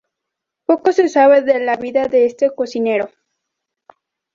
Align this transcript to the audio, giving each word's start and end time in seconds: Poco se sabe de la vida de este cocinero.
Poco 0.65 0.93
se 0.93 1.09
sabe 1.09 1.43
de 1.43 1.59
la 1.59 1.75
vida 1.77 2.07
de 2.07 2.25
este 2.25 2.49
cocinero. 2.55 3.11